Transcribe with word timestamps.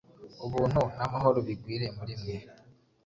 Ubuntu 0.45 0.79
n’amahoro 0.97 1.37
bigwire 1.47 1.85
muri 1.97 2.13
mwe, 2.21 2.35